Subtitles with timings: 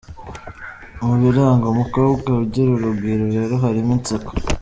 [1.05, 4.31] Mu biranga umukobwa ugira urugwiro rero, harimo inseko.